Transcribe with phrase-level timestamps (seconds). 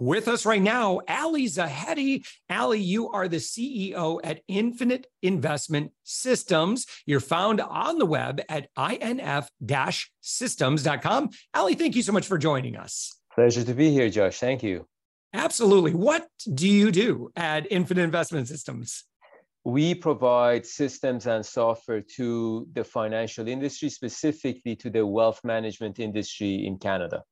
[0.00, 2.26] With us right now, Ali Zahedi.
[2.48, 6.86] Ali, you are the CEO at Infinite Investment Systems.
[7.04, 11.28] You're found on the web at inf-systems.com.
[11.52, 13.14] Ali, thank you so much for joining us.
[13.34, 14.38] Pleasure to be here, Josh.
[14.38, 14.86] Thank you.
[15.34, 15.92] Absolutely.
[15.92, 19.04] What do you do at Infinite Investment Systems?
[19.64, 26.66] We provide systems and software to the financial industry, specifically to the wealth management industry
[26.66, 27.22] in Canada.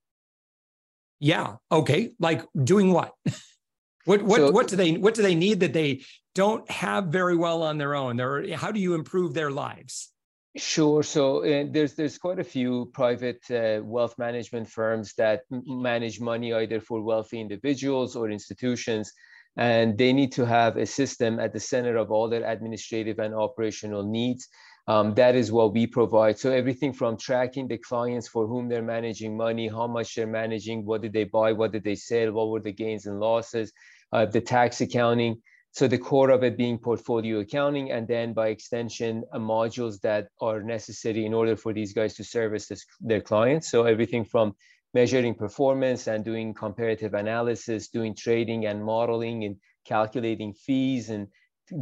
[1.21, 1.57] Yeah.
[1.71, 2.13] Okay.
[2.19, 3.13] Like doing what?
[4.05, 6.03] what what so, what do they what do they need that they
[6.35, 8.17] don't have very well on their own?
[8.17, 10.13] They're, how do you improve their lives?
[10.57, 11.03] Sure.
[11.03, 16.53] So uh, there's there's quite a few private uh, wealth management firms that manage money
[16.53, 19.13] either for wealthy individuals or institutions,
[19.59, 23.35] and they need to have a system at the center of all their administrative and
[23.35, 24.49] operational needs
[24.89, 26.39] um, that is what we provide.
[26.39, 30.87] So everything from tracking the clients for whom they're managing money, how much they're managing,
[30.87, 33.71] what did they buy, what did they sell, what were the gains and losses,
[34.13, 35.43] uh, the tax accounting.
[35.73, 40.29] So the core of it being portfolio accounting, and then by extension, uh, modules that
[40.41, 43.71] are necessary in order for these guys to service this, their clients.
[43.71, 44.55] So everything from
[44.95, 51.29] measuring performance and doing comparative analysis, doing trading and modeling and calculating fees and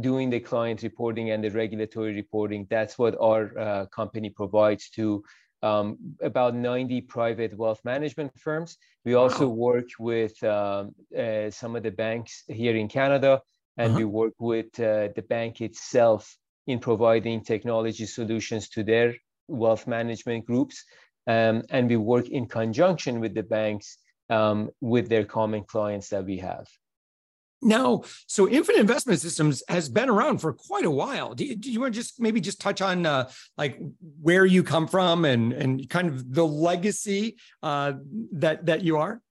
[0.01, 2.67] doing the client reporting and the regulatory reporting.
[2.69, 5.23] That's what our uh, company provides to
[5.63, 8.77] um, about 90 private wealth management firms.
[9.05, 13.41] We also work with um, uh, some of the banks here in Canada,
[13.77, 13.99] and uh-huh.
[13.99, 16.35] we work with uh, the bank itself
[16.67, 19.15] in providing technology solutions to their
[19.47, 20.83] wealth management groups.
[21.27, 23.97] Um, and we work in conjunction with the banks
[24.29, 26.67] um, with their common clients that we have.
[27.61, 31.33] Now, so Infinite Investment Systems has been around for quite a while.
[31.33, 33.79] Do you, do you want to just maybe just touch on uh, like
[34.21, 37.93] where you come from and and kind of the legacy uh,
[38.33, 39.21] that that you are?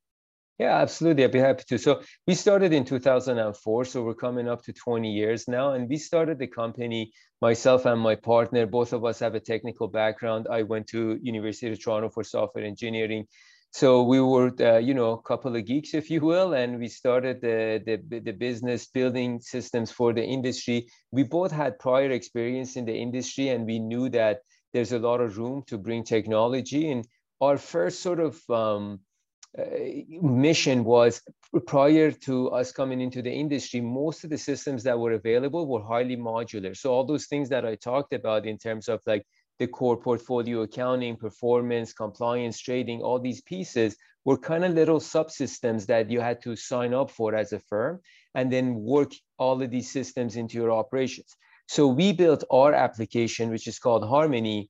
[0.58, 1.24] Yeah, absolutely.
[1.24, 1.78] I'd be happy to.
[1.78, 5.98] So we started in 2004, so we're coming up to 20 years now, and we
[5.98, 7.12] started the company.
[7.42, 10.46] Myself and my partner, both of us have a technical background.
[10.50, 13.26] I went to University of Toronto for software engineering
[13.76, 16.88] so we were uh, you know a couple of geeks if you will and we
[16.88, 22.76] started the, the, the business building systems for the industry we both had prior experience
[22.76, 24.38] in the industry and we knew that
[24.72, 27.06] there's a lot of room to bring technology and
[27.42, 28.98] our first sort of um,
[29.58, 29.64] Uh,
[30.20, 31.22] mission was
[31.66, 35.82] prior to us coming into the industry most of the systems that were available were
[35.82, 39.24] highly modular so all those things that i talked about in terms of like
[39.58, 45.86] the core portfolio accounting, performance, compliance, trading, all these pieces were kind of little subsystems
[45.86, 48.00] that you had to sign up for as a firm
[48.34, 51.34] and then work all of these systems into your operations.
[51.68, 54.68] So we built our application, which is called Harmony,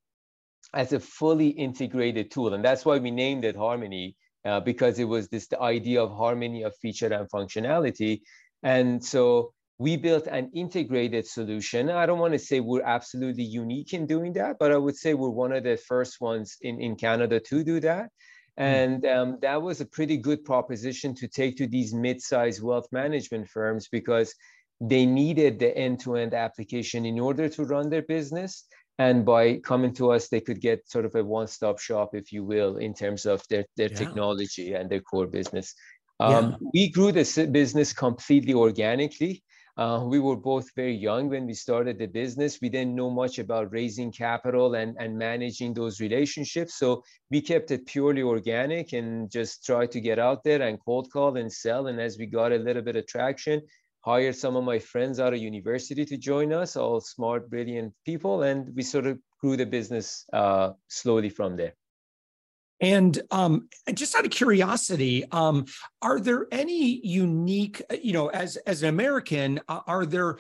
[0.75, 2.55] as a fully integrated tool.
[2.55, 4.15] And that's why we named it Harmony,
[4.47, 8.21] uh, because it was this the idea of harmony of feature and functionality.
[8.63, 11.91] And so we built an integrated solution.
[11.91, 15.13] I don't want to say we're absolutely unique in doing that, but I would say
[15.13, 18.11] we're one of the first ones in, in Canada to do that.
[18.57, 18.63] Hmm.
[18.63, 23.49] And um, that was a pretty good proposition to take to these mid-sized wealth management
[23.49, 24.35] firms because
[24.81, 28.65] they needed the end-to-end application in order to run their business.
[28.99, 32.45] And by coming to us, they could get sort of a one-stop shop, if you
[32.45, 33.97] will, in terms of their, their yeah.
[33.97, 35.75] technology and their core business.
[36.19, 36.69] Um, yeah.
[36.73, 39.43] We grew this business completely organically.
[39.77, 42.59] Uh, we were both very young when we started the business.
[42.63, 46.79] We didn't know much about raising capital and, and managing those relationships.
[46.79, 51.13] So we kept it purely organic and just tried to get out there and cold
[51.13, 51.89] call and sell.
[51.89, 53.61] And as we got a little bit of traction,
[54.07, 58.45] hired some of my friends out of university to join us, all smart, brilliant people.
[58.45, 61.75] And we sort of grew the business uh, slowly from there.
[62.81, 65.65] And um, just out of curiosity, um,
[66.03, 70.39] are there any unique, uh, you know, as as an American, uh, are there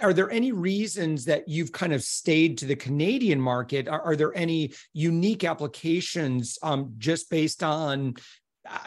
[0.00, 3.86] are there any reasons that you've kind of stayed to the Canadian market?
[3.86, 8.14] Are, are there any unique applications um, just based on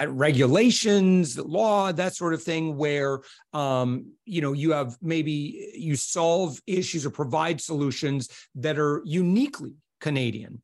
[0.08, 3.22] regulations, law, that sort of thing, where
[3.54, 9.74] um, you know you have maybe you solve issues or provide solutions that are uniquely
[10.00, 10.62] Canadian?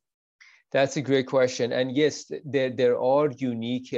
[0.71, 1.71] That's a great question.
[1.71, 3.97] And yes, there, there are unique uh,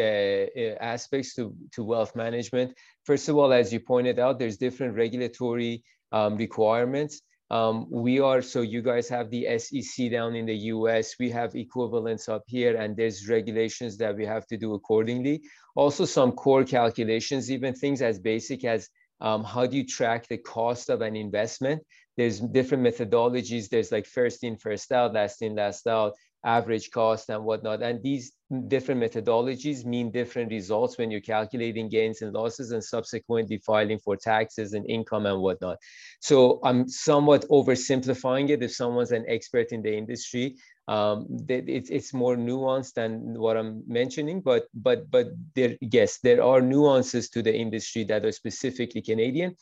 [0.59, 2.75] uh, aspects to, to wealth management.
[3.05, 7.21] First of all, as you pointed out, there's different regulatory um, requirements.
[7.51, 11.55] Um, we are, so you guys have the SEC down in the US, we have
[11.55, 15.43] equivalents up here, and there's regulations that we have to do accordingly.
[15.75, 18.89] Also, some core calculations, even things as basic as
[19.21, 21.81] um, how do you track the cost of an investment?
[22.17, 23.69] There's different methodologies.
[23.69, 26.13] There's like first in, first out, last in, last out
[26.45, 27.81] average cost and whatnot.
[27.81, 28.31] And these
[28.67, 34.15] different methodologies mean different results when you're calculating gains and losses and subsequently filing for
[34.15, 35.77] taxes and income and whatnot.
[36.19, 38.61] So I'm somewhat oversimplifying it.
[38.61, 40.55] If someone's an expert in the industry,
[40.87, 46.43] um, it's, it's more nuanced than what I'm mentioning, but but but there yes, there
[46.43, 49.55] are nuances to the industry that are specifically Canadian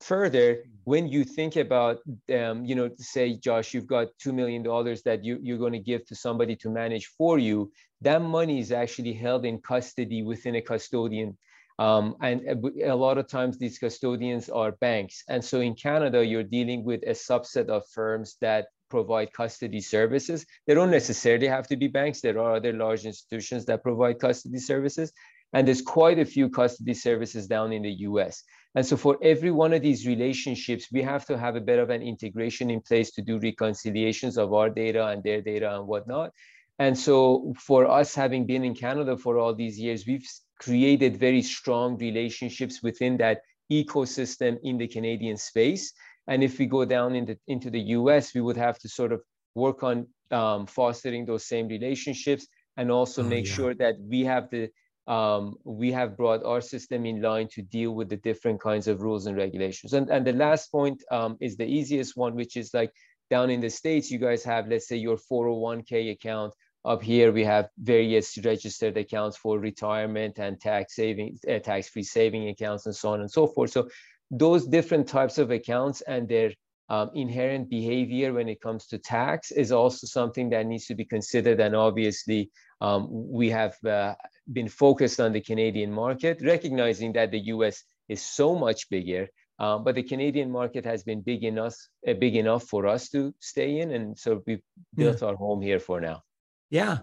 [0.00, 1.98] further when you think about
[2.34, 4.62] um, you know say josh you've got $2 million
[5.04, 7.70] that you, you're going to give to somebody to manage for you
[8.00, 11.36] that money is actually held in custody within a custodian.
[11.78, 12.42] Um, and
[12.84, 15.22] a lot of times these custodians are banks.
[15.28, 20.46] And so in canada you're dealing with a subset of firms that provide custody services.
[20.66, 22.20] They don't necessarily have to be banks.
[22.20, 25.12] There are other large institutions that provide custody services.
[25.52, 28.42] And there's quite a few custody services down in the US.
[28.76, 31.88] And so for every one of these relationships, we have to have a bit of
[31.88, 36.32] an integration in place to do reconciliations of our data and their data and whatnot.
[36.78, 40.28] And so for us having been in Canada for all these years, we've
[40.60, 43.40] created very strong relationships within that
[43.72, 45.94] ecosystem in the Canadian space.
[46.26, 49.22] And if we go down into, into the US, we would have to sort of
[49.54, 52.46] work on um, fostering those same relationships
[52.76, 53.54] and also oh, make yeah.
[53.54, 54.68] sure that we have the
[55.06, 59.00] um, we have brought our system in line to deal with the different kinds of
[59.02, 59.92] rules and regulations.
[59.92, 62.92] And, and the last point um, is the easiest one, which is like
[63.30, 66.54] down in the States, you guys have, let's say your 401k account.
[66.84, 72.48] Up here, we have various registered accounts for retirement and tax saving, uh, tax-free saving
[72.48, 73.70] accounts and so on and so forth.
[73.70, 73.88] So
[74.30, 76.52] those different types of accounts and their
[76.88, 81.04] um, inherent behavior when it comes to tax is also something that needs to be
[81.04, 81.60] considered.
[81.60, 82.50] And obviously,
[82.80, 84.14] um, we have uh,
[84.52, 89.28] been focused on the Canadian market, recognizing that the US is so much bigger.
[89.58, 91.74] Um, but the Canadian market has been big enough,
[92.06, 94.60] uh, big enough for us to stay in, and so we've
[94.94, 95.28] built yeah.
[95.28, 96.22] our home here for now.
[96.68, 96.98] Yeah.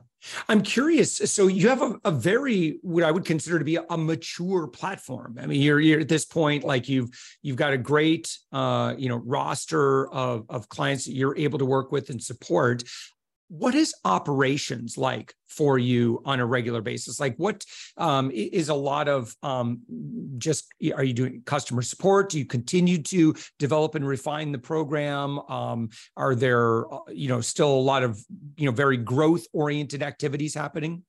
[0.47, 1.17] I'm curious.
[1.17, 4.67] So you have a, a, very what I would consider to be a, a, mature
[4.67, 5.37] platform.
[5.41, 7.09] I mean, you're, you're at this point, like you've
[7.41, 11.65] you've got a great uh, you know roster of, of clients that you're able to
[11.65, 12.83] work with and support
[13.49, 17.19] what is operations like for you on a regular basis?
[17.19, 17.63] Like what
[17.97, 19.81] um, is a lot of um,
[20.37, 22.29] just are you doing customer support?
[22.29, 25.39] Do you continue to develop and refine the program?
[25.49, 28.19] Um, are there uh, you know still a lot of
[28.57, 31.03] you know very growth oriented activities happening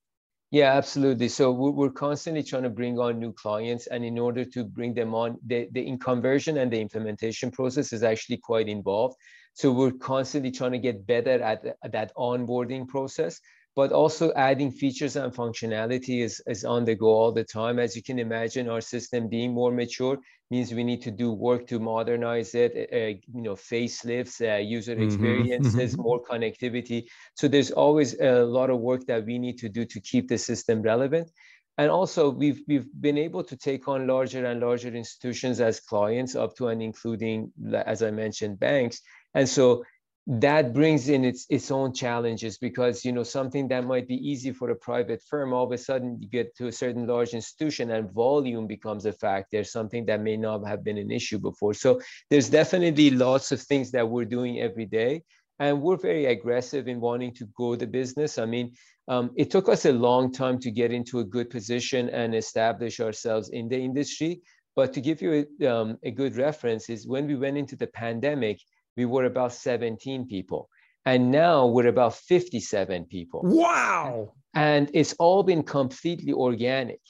[0.55, 1.29] yeah, absolutely.
[1.29, 5.13] So we're constantly trying to bring on new clients, and in order to bring them
[5.13, 9.17] on, the, the conversion and the implementation process is actually quite involved.
[9.55, 13.41] So we're constantly trying to get better at that onboarding process,
[13.77, 17.79] but also adding features and functionality is, is on the go all the time.
[17.79, 20.19] As you can imagine, our system being more mature
[20.51, 24.95] means we need to do work to modernize it, uh, you know, facelifts, uh, user
[24.95, 25.05] mm-hmm.
[25.05, 26.03] experiences, mm-hmm.
[26.03, 27.05] more connectivity.
[27.35, 30.39] So there's always a lot of work that we need to do to keep the
[30.39, 31.31] system relevant.
[31.77, 36.37] And also, we've we've been able to take on larger and larger institutions as clients,
[36.37, 39.01] up to and including, as I mentioned, banks.
[39.35, 39.83] And so
[40.27, 44.53] that brings in its its own challenges because you know something that might be easy
[44.53, 47.91] for a private firm all of a sudden you get to a certain large institution
[47.91, 51.75] and volume becomes a factor something that may not have been an issue before.
[51.75, 52.01] So
[52.31, 55.25] there's definitely lots of things that we're doing every day
[55.59, 58.39] and we're very aggressive in wanting to grow the business.
[58.39, 58.73] I mean
[59.09, 62.99] um, it took us a long time to get into a good position and establish
[62.99, 64.41] ourselves in the industry
[64.75, 67.87] but to give you a, um, a good reference is when we went into the
[67.89, 68.59] pandemic
[68.97, 70.69] we were about 17 people.
[71.07, 73.43] And now we're about 57 people.
[73.45, 74.33] Wow.
[74.55, 77.01] And it's all been completely organic.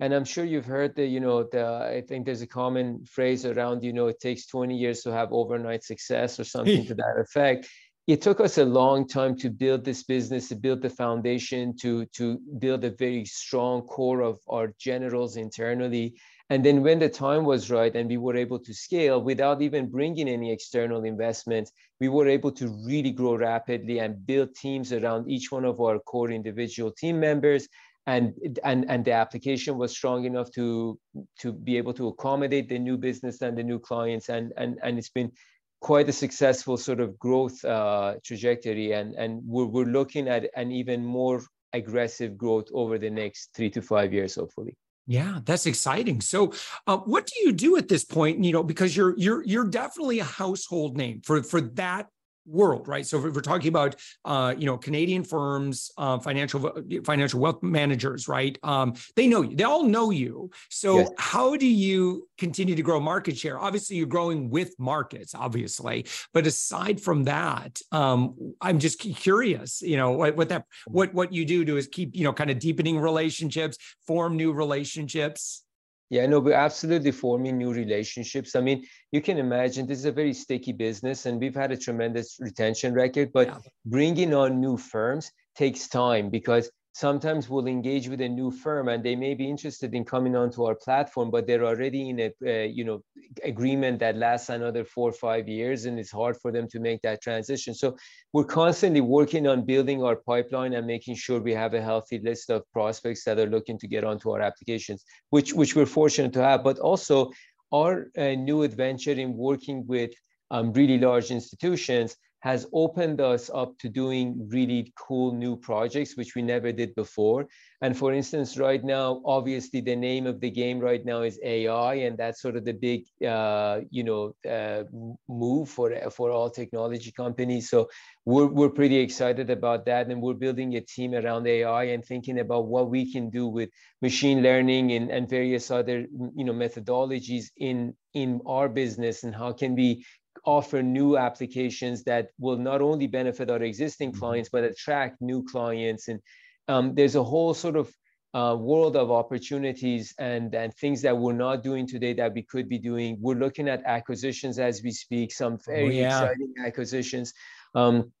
[0.00, 3.46] And I'm sure you've heard the, you know, the, I think there's a common phrase
[3.46, 7.14] around, you know, it takes 20 years to have overnight success or something to that
[7.18, 7.68] effect.
[8.06, 12.06] It took us a long time to build this business, to build the foundation, to,
[12.16, 16.14] to build a very strong core of our generals internally.
[16.50, 19.90] And then when the time was right and we were able to scale without even
[19.90, 21.70] bringing any external investment,
[22.00, 25.98] we were able to really grow rapidly and build teams around each one of our
[25.98, 27.66] core individual team members.
[28.06, 30.98] And, and, and the application was strong enough to,
[31.38, 34.28] to be able to accommodate the new business and the new clients.
[34.28, 35.32] And, and, and it's been
[35.80, 38.92] quite a successful sort of growth uh, trajectory.
[38.92, 43.70] And, and we're, we're looking at an even more aggressive growth over the next three
[43.70, 44.76] to five years, hopefully.
[45.06, 46.20] Yeah, that's exciting.
[46.22, 46.54] So,
[46.86, 48.42] uh, what do you do at this point?
[48.42, 52.08] You know, because you're you're you're definitely a household name for for that
[52.46, 53.06] world, right?
[53.06, 56.72] So if we're talking about, uh, you know, Canadian firms, uh, financial
[57.04, 58.58] financial wealth managers, right?
[58.62, 59.56] Um, they know you.
[59.56, 60.50] They all know you.
[60.70, 61.10] So yes.
[61.18, 63.58] how do you continue to grow market share?
[63.58, 66.06] Obviously, you're growing with markets, obviously.
[66.32, 69.82] But aside from that, um, I'm just curious.
[69.82, 72.50] You know, what, what that what what you do to is keep you know kind
[72.50, 75.62] of deepening relationships, form new relationships.
[76.10, 78.54] Yeah, no, we're absolutely forming new relationships.
[78.54, 81.76] I mean, you can imagine this is a very sticky business and we've had a
[81.76, 83.58] tremendous retention record, but yeah.
[83.86, 89.02] bringing on new firms takes time because sometimes we'll engage with a new firm and
[89.02, 92.62] they may be interested in coming onto our platform but they're already in a uh,
[92.62, 93.02] you know
[93.42, 97.02] agreement that lasts another four or five years and it's hard for them to make
[97.02, 97.74] that transition.
[97.74, 97.96] So
[98.32, 102.48] we're constantly working on building our pipeline and making sure we have a healthy list
[102.48, 106.42] of prospects that are looking to get onto our applications which which we're fortunate to
[106.42, 106.62] have.
[106.62, 107.32] But also
[107.72, 110.12] our uh, new adventure in working with
[110.52, 116.34] um, really large institutions has opened us up to doing really cool new projects, which
[116.34, 117.46] we never did before.
[117.80, 121.94] And for instance, right now, obviously the name of the game right now is AI,
[121.94, 124.84] and that's sort of the big, uh, you know, uh,
[125.26, 127.70] move for, for all technology companies.
[127.70, 127.88] So
[128.26, 130.08] we're, we're pretty excited about that.
[130.08, 133.70] And we're building a team around AI and thinking about what we can do with
[134.02, 136.00] machine learning and, and various other,
[136.36, 140.04] you know, methodologies in, in our business and how can we
[140.44, 144.20] offer new applications that will not only benefit our existing mm-hmm.
[144.20, 146.08] clients, but attract new clients.
[146.08, 146.20] And
[146.68, 147.92] um, there's a whole sort of
[148.34, 152.68] uh, world of opportunities and, and things that we're not doing today that we could
[152.68, 153.16] be doing.
[153.20, 156.22] We're looking at acquisitions as we speak, some oh, very oh, yeah.
[156.22, 157.32] exciting acquisitions.
[157.74, 158.12] Um,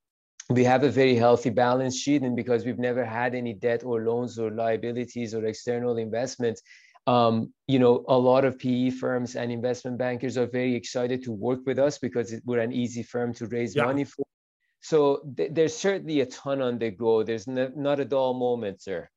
[0.50, 4.02] we have a very healthy balance sheet, and because we've never had any debt or
[4.02, 6.62] loans or liabilities or external investments,
[7.06, 11.32] um, you know, a lot of PE firms and investment bankers are very excited to
[11.32, 13.84] work with us because we're an easy firm to raise yeah.
[13.84, 14.24] money for.
[14.80, 17.22] So th- there's certainly a ton on the go.
[17.22, 19.08] There's not a dull moment, sir.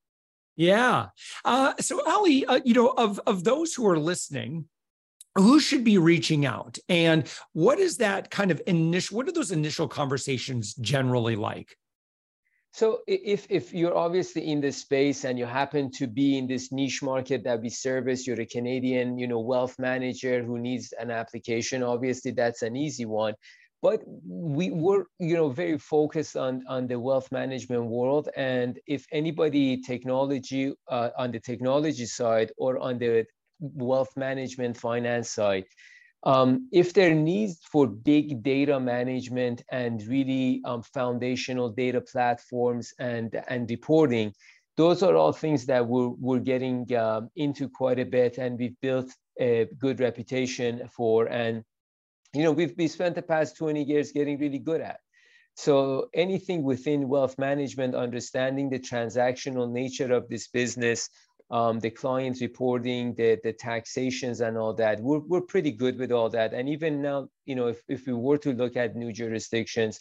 [0.56, 1.08] Yeah.
[1.46, 4.66] Uh, so Ali, uh, you know, of of those who are listening,
[5.36, 9.18] who should be reaching out, and what is that kind of initial?
[9.18, 11.78] What are those initial conversations generally like?
[12.78, 16.72] So if, if you're obviously in this space and you happen to be in this
[16.72, 21.10] niche market that we service, you're a Canadian, you know, wealth manager who needs an
[21.10, 23.34] application, obviously that's an easy one.
[23.82, 28.30] But we were, you know, very focused on, on the wealth management world.
[28.38, 33.26] And if anybody technology uh, on the technology side or on the
[33.60, 35.66] wealth management finance side,
[36.24, 43.42] um, if there needs for big data management and really um, foundational data platforms and,
[43.48, 44.34] and reporting,
[44.78, 48.80] those are all things that we're, we're getting um, into quite a bit and we've
[48.82, 51.26] built a good reputation for.
[51.28, 51.64] And,
[52.34, 55.00] you know, we've, we spent the past 20 years getting really good at.
[55.56, 61.10] So anything within wealth management, understanding the transactional nature of this business,
[61.50, 65.00] um, the client reporting, the, the taxations and all that.
[65.00, 66.54] We're, we're pretty good with all that.
[66.54, 70.00] And even now, you know, if, if we were to look at new jurisdictions,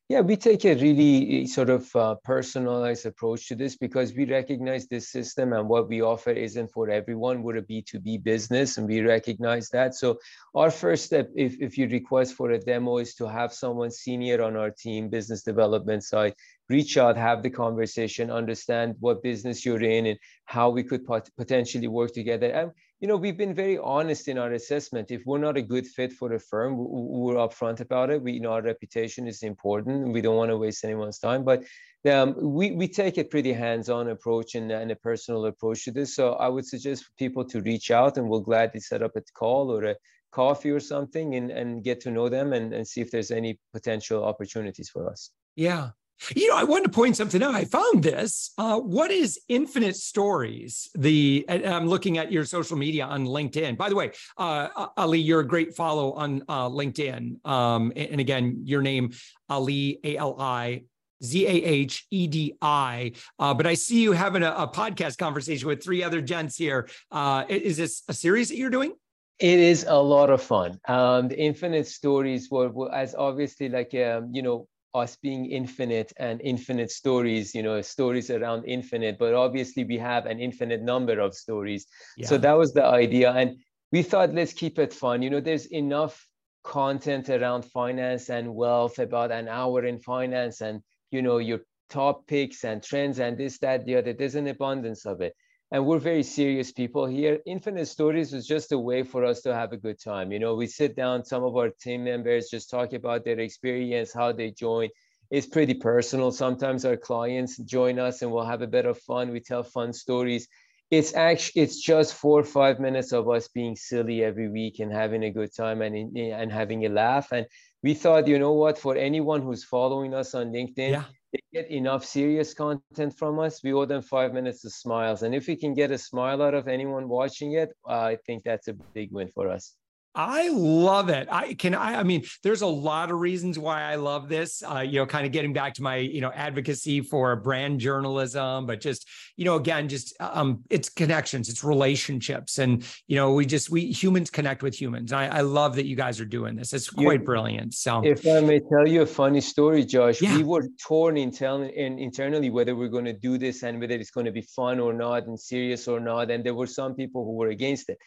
[0.09, 4.23] yeah, we take a really eh, sort of uh, personalized approach to this because we
[4.23, 7.43] recognize this system and what we offer isn't for everyone.
[7.43, 9.95] We're a B2B business and we recognize that.
[9.95, 10.19] So
[10.55, 14.41] our first step, if, if you request for a demo, is to have someone senior
[14.41, 16.35] on our team, business development side,
[16.69, 21.29] reach out, have the conversation, understand what business you're in and how we could pot-
[21.37, 22.47] potentially work together.
[22.47, 25.11] And you know, we've been very honest in our assessment.
[25.11, 28.21] If we're not a good fit for the firm, we're upfront about it.
[28.21, 30.13] We, you know, our reputation is important.
[30.13, 31.63] We don't want to waste anyone's time, but
[32.09, 36.15] um, we, we take a pretty hands-on approach and, and, a personal approach to this.
[36.15, 39.21] So I would suggest for people to reach out and we'll gladly set up a
[39.33, 39.95] call or a
[40.31, 43.59] coffee or something and, and get to know them and, and see if there's any
[43.73, 45.31] potential opportunities for us.
[45.55, 45.89] Yeah.
[46.35, 47.53] You know, I wanted to point something out.
[47.53, 48.51] I found this.
[48.57, 50.89] Uh, what is Infinite Stories?
[50.95, 53.77] The I'm looking at your social media on LinkedIn.
[53.77, 57.45] By the way, uh, Ali, you're a great follow on uh, LinkedIn.
[57.45, 59.11] Um, and again, your name
[59.47, 60.83] Ali A L I
[61.23, 63.13] Z A H E D I.
[63.39, 66.89] Uh, but I see you having a, a, podcast conversation with three other gents here.
[67.11, 68.93] Uh, is this a series that you're doing?
[69.39, 70.79] It is a lot of fun.
[70.87, 74.67] Um, the Infinite Stories were, were as obviously like um, you know
[74.97, 80.25] us being infinite and infinite stories, you know, stories around infinite, but obviously we have
[80.25, 81.85] an infinite number of stories.
[82.17, 82.27] Yeah.
[82.27, 83.31] So that was the idea.
[83.31, 83.57] And
[83.91, 85.21] we thought, let's keep it fun.
[85.21, 86.27] You know, there's enough
[86.63, 92.27] content around finance and wealth about an hour in finance and, you know, your top
[92.27, 94.13] picks and trends and this, that, the other.
[94.13, 95.33] There's an abundance of it
[95.71, 97.39] and we're very serious people here.
[97.45, 100.31] Infinite Stories was just a way for us to have a good time.
[100.31, 104.13] You know, we sit down, some of our team members just talk about their experience,
[104.13, 104.89] how they join.
[105.29, 106.31] It's pretty personal.
[106.31, 109.31] Sometimes our clients join us and we'll have a bit of fun.
[109.31, 110.47] We tell fun stories.
[110.89, 114.89] It's actually it's just four or five minutes of us being silly every week and
[114.89, 117.33] having a good time and and having a laugh.
[117.33, 117.45] And
[117.83, 121.03] we thought, you know what, for anyone who's following us on LinkedIn, yeah
[121.33, 125.23] they get enough serious content from us, we owe them five minutes of smiles.
[125.23, 128.67] And if we can get a smile out of anyone watching it, I think that's
[128.67, 129.75] a big win for us.
[130.17, 131.27] I love it.
[131.31, 131.75] I can.
[131.75, 134.63] I, I mean, there's a lot of reasons why I love this.
[134.63, 138.65] Uh, you know, kind of getting back to my you know advocacy for brand journalism,
[138.65, 143.45] but just you know, again, just um, it's connections, it's relationships, and you know, we
[143.45, 145.13] just we humans connect with humans.
[145.13, 146.73] I, I love that you guys are doing this.
[146.73, 147.75] It's quite you, brilliant.
[147.75, 150.35] So, if I may tell you a funny story, Josh, yeah.
[150.35, 154.09] we were torn in, in internally whether we're going to do this and whether it's
[154.09, 157.23] going to be fun or not and serious or not, and there were some people
[157.23, 157.99] who were against it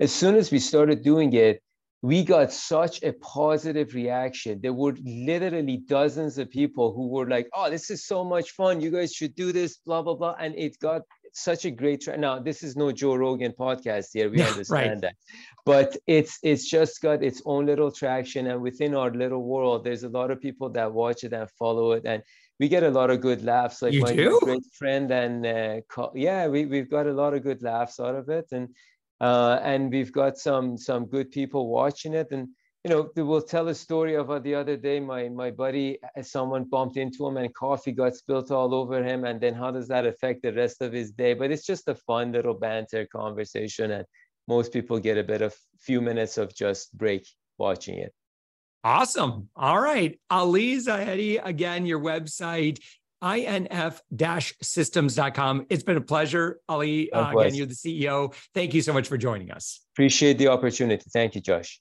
[0.00, 1.62] as soon as we started doing it,
[2.02, 4.60] we got such a positive reaction.
[4.60, 8.82] There were literally dozens of people who were like, "Oh, this is so much fun!
[8.82, 11.00] You guys should do this." Blah blah blah, and it got
[11.32, 12.02] such a great.
[12.02, 14.28] Tra- now, this is no Joe Rogan podcast here.
[14.28, 15.00] We understand right.
[15.00, 15.14] that,
[15.64, 20.04] but it's it's just got its own little traction, and within our little world, there's
[20.04, 22.22] a lot of people that watch it and follow it, and
[22.60, 23.80] we get a lot of good laughs.
[23.80, 24.38] Like you my do?
[24.42, 25.80] great friend, and uh,
[26.14, 28.68] yeah, we we've got a lot of good laughs out of it, and
[29.24, 32.48] uh, and we've got some some good people watching it and
[32.84, 35.98] you know they will tell a story of uh, the other day my my buddy
[36.02, 39.70] uh, someone bumped into him and coffee got spilled all over him and then how
[39.70, 43.06] does that affect the rest of his day but it's just a fun little banter
[43.20, 44.04] conversation and
[44.46, 47.26] most people get a bit of few minutes of just break
[47.58, 48.12] watching it
[48.86, 49.48] Awesome.
[49.56, 50.20] All right.
[50.28, 52.80] Ali Zahedi, again, your website
[53.24, 55.66] inf-systems.com.
[55.70, 57.10] It's been a pleasure, Ali.
[57.12, 58.34] Uh, again, you're the CEO.
[58.54, 59.80] Thank you so much for joining us.
[59.94, 61.04] Appreciate the opportunity.
[61.12, 61.80] Thank you, Josh.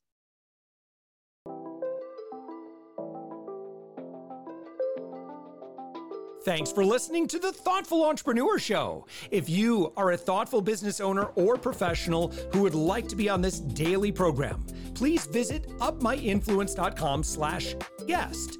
[6.44, 9.08] Thanks for listening to the Thoughtful Entrepreneur Show.
[9.32, 13.42] If you are a thoughtful business owner or professional who would like to be on
[13.42, 17.76] this daily program, please visit upmyinfluence.com slash
[18.08, 18.60] guest.